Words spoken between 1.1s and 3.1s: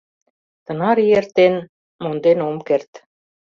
эртен— монден ом керт.